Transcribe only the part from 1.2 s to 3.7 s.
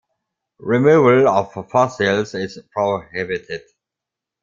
of fossils is prohibited.